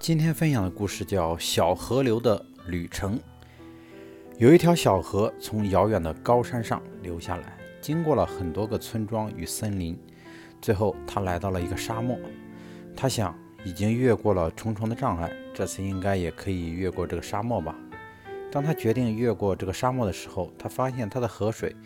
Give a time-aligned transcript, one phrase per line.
[0.00, 3.18] 今天分享的故事叫《小河流的旅程》。
[4.38, 10.00] 有一条小河从遥远的高山上流下来，经过了很多个村庄与森林，
[10.58, 12.18] 最后他来到了一个沙漠。
[12.96, 17.76] 他想，已经越过了重重的障碍，这次应该也可以越过这个沙漠吧。
[18.50, 21.76] 当他决定越过这个沙漠的时候，他发现他的河水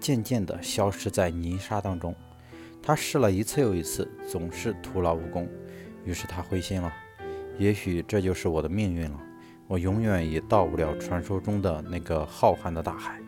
[0.00, 2.14] 渐渐地消失在泥沙当中。
[2.82, 5.46] 他试了一次又一次，总是徒劳无功。
[6.06, 6.90] 于是他灰心了，
[7.60, 9.20] 也许这就是我的命运了。
[9.68, 13.20] 我永远也到不了传说中的那个浩瀚的大海。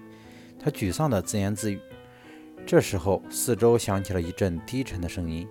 [0.59, 1.79] 他沮丧地自言自语。
[2.65, 5.47] 这时候，四周响起了一阵低沉的声音：“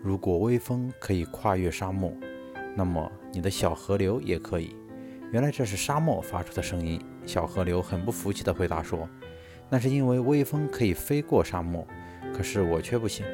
[0.00, 2.12] 如果微风可以跨越沙漠，
[2.76, 4.76] 那么你的小河流也可以。”
[5.32, 7.02] 原来这是沙漠发出的声音。
[7.26, 9.08] 小河流很不服气地回答说
[9.68, 11.84] ：“那是因为微风可以飞过沙漠，
[12.32, 13.26] 可是我却不行。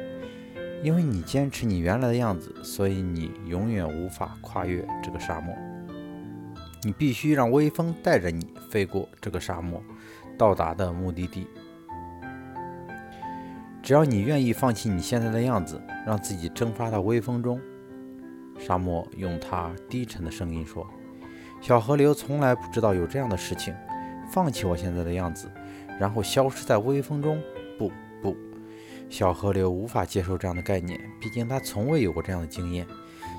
[0.83, 5.55] 因为你坚持你原来的样子，所以你永远无法跨越这个沙漠。
[6.83, 9.81] 你必须让微风带着你飞过这个沙漠，
[10.37, 11.47] 到达的目的地。
[13.81, 17.59] 只要你愿意放弃你现在的样子，让自己蒸发到微风中。”
[18.59, 20.85] 沙漠用它低沉的声音说。
[21.59, 23.75] 小河流从来不知道有这样的事情，
[24.29, 25.49] 放弃我现在的样子，
[25.99, 27.41] 然后消失在微风中。
[27.79, 27.91] 不
[28.21, 28.37] 不，
[29.09, 32.85] 小河流无法接受这样的概念，毕竟他从未有过这样的经验。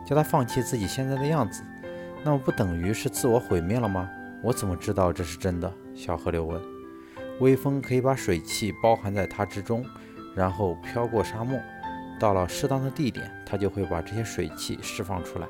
[0.07, 1.63] 叫他放弃自己现在的样子，
[2.25, 4.09] 那么不等于是自我毁灭了吗？
[4.43, 5.71] 我怎么知道这是真的？
[5.95, 6.59] 小河流问。
[7.41, 9.85] 微风可以把水汽包含在它之中，
[10.35, 11.61] 然后飘过沙漠，
[12.19, 15.47] 到了适当的地点，它就会把这些水汽释放出来，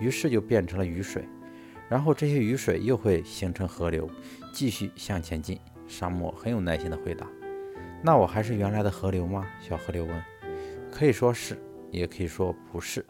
[0.00, 1.28] 于是就变成了雨水。
[1.88, 4.08] 然后这些雨水又会形成河流，
[4.52, 5.60] 继续向前进。
[5.86, 7.26] 沙漠很有耐心地回答
[8.02, 10.22] ：“那我还是原来的河流吗？”小河流问。
[10.90, 11.56] “可以说是，
[11.90, 13.04] 也可以说不是。”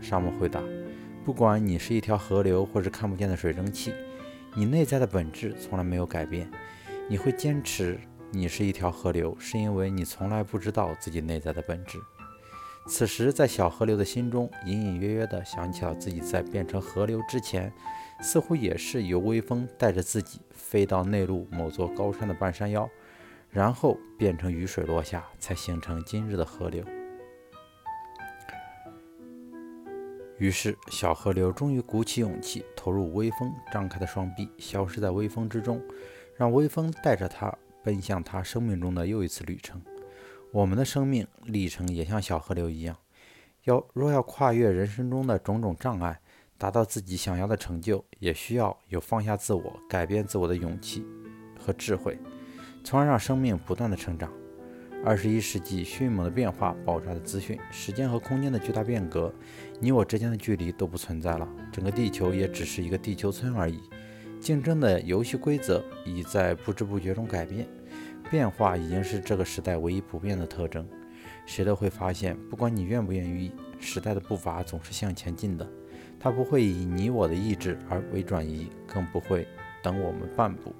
[0.00, 0.62] 沙漠回答。
[1.24, 3.92] “不管你是一条河流，或是看不见的水蒸气，
[4.54, 6.50] 你内在的本质从来没有改变。
[7.08, 7.98] 你会坚持
[8.30, 11.98] 你是一条河流，是因为你从来不知道自己内在的本质。”
[12.86, 17.72] 此时，在小河流的心中，隐隐约约地想起了自己在变成河流之前。
[18.20, 22.88] 似乎也是由微风带着自己飞到内陆某座高山的半山腰，
[23.54, 26.84] 然后变成雨水落下，才形成今日的河流。
[30.38, 35.80] 于是，小河流终于鼓起勇气，投入微风，张开的双臂，消失在微风之中，
[36.36, 39.80] 让微风带着它奔向它生命中的又一次旅程。
[40.50, 42.96] 我们的生命历程也像小河流一样，
[43.62, 46.20] 要若要跨越人生中的种种障碍。
[46.56, 51.04] 达到自己想要的成就，也需要有放下自我、改变自我的勇气
[51.58, 52.16] 和智慧，
[52.84, 54.30] 从而让生命不断的成长。
[55.02, 59.32] 二十一世纪迅猛的变化、爆炸的资讯、时间和空间的巨大变革，
[59.80, 63.80] 你我之间的距离都不存在了，整个地球也只是一个地球村而已。
[64.38, 67.66] 竞争的游戏规则已在不知不觉中改变，
[68.30, 70.86] 变化已经是这个时代唯一不变的特征。
[71.46, 75.66] 谁都会发现，不管你愿不愿意，时代的步伐总是向前进的。
[76.20, 79.46] 它不会以你我的意志而为转移，更不会
[79.82, 80.74] 等我们半步。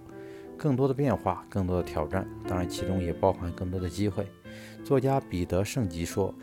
[0.64, 4.26] 更多的变化，更多的挑战，当然其中也包含更多的机会。
[4.82, 6.34] 作家彼得·圣吉说：“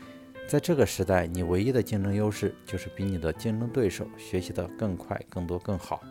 [0.47, 6.01] 在这个时代，你唯一的竞争优势就是比你的竞争对手学习得更快、更多、更好。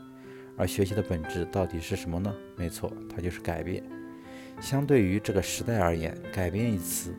[0.57, 2.35] 而学习的本质到底是什么呢？
[2.57, 3.81] 没错，它就是改变。
[4.61, 7.15] 相对于这个时代而言，改变一词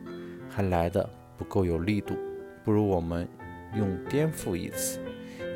[0.50, 1.08] 还来得
[1.38, 2.14] 不够有力度，
[2.62, 3.26] 不如我们
[3.74, 5.00] 用颠覆一词。”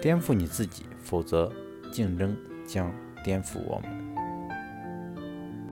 [0.01, 1.53] 颠覆你自己，否则
[1.93, 2.35] 竞争
[2.67, 2.91] 将
[3.23, 4.06] 颠覆我们。